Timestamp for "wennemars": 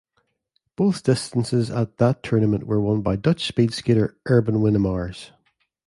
4.63-5.29